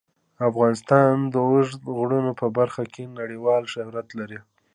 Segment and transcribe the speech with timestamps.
[0.49, 4.39] افغانستان د اوږدو غرونو په برخه کې نړیوال شهرت لري.